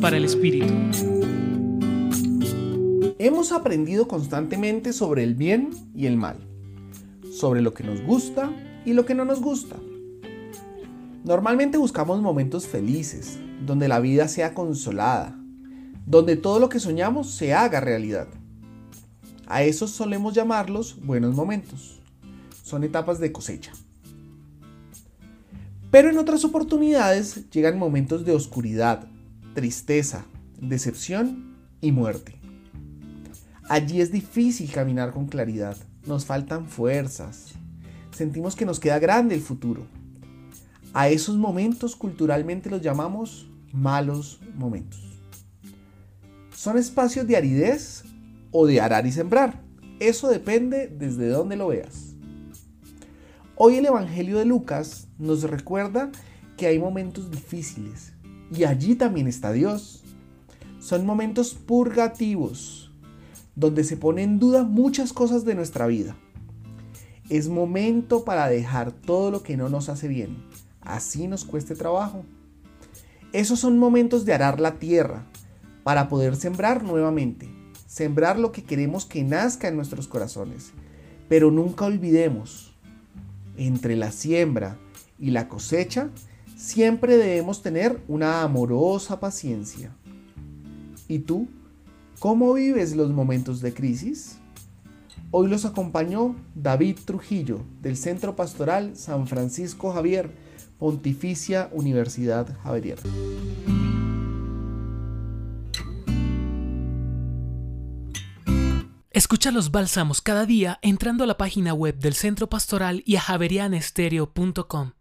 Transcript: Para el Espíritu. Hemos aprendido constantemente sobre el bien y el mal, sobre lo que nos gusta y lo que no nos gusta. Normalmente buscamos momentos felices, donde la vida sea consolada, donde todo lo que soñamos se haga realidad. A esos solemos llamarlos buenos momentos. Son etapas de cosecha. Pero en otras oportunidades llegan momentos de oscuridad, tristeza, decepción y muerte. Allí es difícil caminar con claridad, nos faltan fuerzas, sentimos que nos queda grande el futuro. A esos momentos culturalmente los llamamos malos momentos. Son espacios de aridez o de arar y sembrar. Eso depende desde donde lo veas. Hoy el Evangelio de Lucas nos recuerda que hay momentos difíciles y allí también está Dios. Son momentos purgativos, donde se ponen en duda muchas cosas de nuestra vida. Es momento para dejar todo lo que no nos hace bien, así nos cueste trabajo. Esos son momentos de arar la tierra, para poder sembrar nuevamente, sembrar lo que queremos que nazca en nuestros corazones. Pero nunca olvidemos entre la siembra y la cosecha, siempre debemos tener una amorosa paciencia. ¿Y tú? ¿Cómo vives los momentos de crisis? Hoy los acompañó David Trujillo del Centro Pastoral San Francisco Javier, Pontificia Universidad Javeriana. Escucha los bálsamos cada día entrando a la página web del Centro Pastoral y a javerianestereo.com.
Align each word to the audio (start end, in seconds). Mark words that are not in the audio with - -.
Para 0.00 0.16
el 0.16 0.24
Espíritu. 0.24 0.72
Hemos 3.18 3.52
aprendido 3.52 4.08
constantemente 4.08 4.92
sobre 4.92 5.22
el 5.22 5.34
bien 5.34 5.70
y 5.94 6.06
el 6.06 6.16
mal, 6.16 6.38
sobre 7.32 7.60
lo 7.60 7.72
que 7.74 7.84
nos 7.84 8.02
gusta 8.02 8.50
y 8.84 8.94
lo 8.94 9.04
que 9.04 9.14
no 9.14 9.24
nos 9.24 9.40
gusta. 9.40 9.76
Normalmente 11.22 11.78
buscamos 11.78 12.20
momentos 12.20 12.66
felices, 12.66 13.38
donde 13.64 13.88
la 13.88 14.00
vida 14.00 14.26
sea 14.26 14.54
consolada, 14.54 15.38
donde 16.06 16.36
todo 16.36 16.58
lo 16.58 16.68
que 16.68 16.80
soñamos 16.80 17.30
se 17.30 17.54
haga 17.54 17.78
realidad. 17.78 18.28
A 19.46 19.62
esos 19.62 19.90
solemos 19.90 20.34
llamarlos 20.34 20.96
buenos 21.04 21.36
momentos. 21.36 22.00
Son 22.64 22.82
etapas 22.82 23.20
de 23.20 23.30
cosecha. 23.30 23.72
Pero 25.92 26.10
en 26.10 26.18
otras 26.18 26.44
oportunidades 26.44 27.48
llegan 27.50 27.78
momentos 27.78 28.24
de 28.24 28.32
oscuridad, 28.32 29.06
tristeza, 29.54 30.24
decepción 30.60 31.56
y 31.80 31.92
muerte. 31.92 32.38
Allí 33.68 34.00
es 34.00 34.10
difícil 34.10 34.70
caminar 34.70 35.12
con 35.12 35.26
claridad, 35.26 35.76
nos 36.06 36.24
faltan 36.24 36.66
fuerzas, 36.66 37.52
sentimos 38.10 38.56
que 38.56 38.66
nos 38.66 38.80
queda 38.80 38.98
grande 38.98 39.34
el 39.34 39.40
futuro. 39.40 39.86
A 40.94 41.08
esos 41.08 41.36
momentos 41.36 41.96
culturalmente 41.96 42.68
los 42.68 42.82
llamamos 42.82 43.48
malos 43.72 44.40
momentos. 44.54 45.00
Son 46.54 46.76
espacios 46.76 47.26
de 47.26 47.36
aridez 47.36 48.04
o 48.50 48.66
de 48.66 48.80
arar 48.80 49.06
y 49.06 49.12
sembrar. 49.12 49.62
Eso 50.00 50.28
depende 50.28 50.88
desde 50.88 51.28
donde 51.28 51.56
lo 51.56 51.68
veas. 51.68 52.14
Hoy 53.56 53.76
el 53.76 53.86
Evangelio 53.86 54.38
de 54.38 54.44
Lucas 54.44 55.08
nos 55.18 55.42
recuerda 55.44 56.10
que 56.56 56.66
hay 56.66 56.78
momentos 56.78 57.30
difíciles 57.30 58.12
y 58.54 58.64
allí 58.64 58.94
también 58.94 59.26
está 59.26 59.52
Dios. 59.52 60.02
Son 60.78 61.06
momentos 61.06 61.54
purgativos, 61.54 62.90
donde 63.54 63.84
se 63.84 63.96
ponen 63.96 64.30
en 64.30 64.38
duda 64.38 64.64
muchas 64.64 65.12
cosas 65.12 65.44
de 65.44 65.54
nuestra 65.54 65.86
vida. 65.86 66.16
Es 67.28 67.48
momento 67.48 68.24
para 68.24 68.48
dejar 68.48 68.92
todo 68.92 69.30
lo 69.30 69.42
que 69.42 69.56
no 69.56 69.68
nos 69.68 69.88
hace 69.88 70.08
bien, 70.08 70.36
así 70.80 71.28
nos 71.28 71.44
cueste 71.44 71.74
trabajo. 71.74 72.24
Esos 73.32 73.60
son 73.60 73.78
momentos 73.78 74.24
de 74.24 74.34
arar 74.34 74.60
la 74.60 74.78
tierra, 74.78 75.24
para 75.82 76.08
poder 76.08 76.36
sembrar 76.36 76.82
nuevamente, 76.84 77.48
sembrar 77.86 78.38
lo 78.38 78.52
que 78.52 78.62
queremos 78.62 79.04
que 79.04 79.24
nazca 79.24 79.68
en 79.68 79.76
nuestros 79.76 80.06
corazones. 80.06 80.72
Pero 81.28 81.50
nunca 81.50 81.86
olvidemos 81.86 82.74
entre 83.56 83.96
la 83.96 84.12
siembra 84.12 84.78
y 85.18 85.30
la 85.30 85.48
cosecha, 85.48 86.10
siempre 86.62 87.16
debemos 87.16 87.60
tener 87.60 88.00
una 88.06 88.42
amorosa 88.42 89.18
paciencia. 89.18 89.90
¿Y 91.08 91.18
tú? 91.18 91.48
¿Cómo 92.20 92.54
vives 92.54 92.94
los 92.94 93.10
momentos 93.10 93.60
de 93.60 93.74
crisis? 93.74 94.38
Hoy 95.32 95.48
los 95.48 95.64
acompañó 95.64 96.36
David 96.54 96.98
Trujillo 97.04 97.60
del 97.80 97.96
Centro 97.96 98.36
Pastoral 98.36 98.96
San 98.96 99.26
Francisco 99.26 99.92
Javier, 99.92 100.30
Pontificia 100.78 101.68
Universidad 101.72 102.46
Javeriana. 102.62 103.02
Escucha 109.10 109.50
los 109.50 109.72
bálsamos 109.72 110.20
cada 110.20 110.46
día 110.46 110.78
entrando 110.80 111.24
a 111.24 111.26
la 111.26 111.36
página 111.36 111.74
web 111.74 111.98
del 111.98 112.14
Centro 112.14 112.48
Pastoral 112.48 113.02
y 113.04 113.16
a 113.16 113.20
javerianestereo.com. 113.20 114.92